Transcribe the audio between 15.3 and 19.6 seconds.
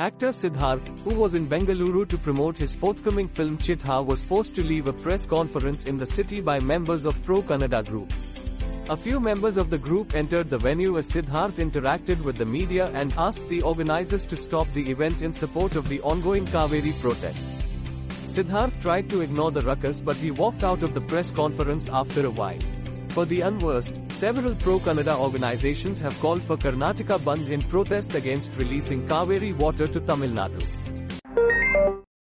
support of the ongoing Cauvery protest. Siddharth tried to ignore the